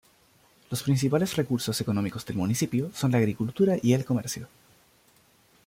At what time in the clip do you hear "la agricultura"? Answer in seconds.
3.11-3.75